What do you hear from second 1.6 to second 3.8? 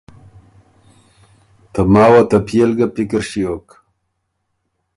ته ماوه ته پيې ل ګه پِکر ݭیوک۔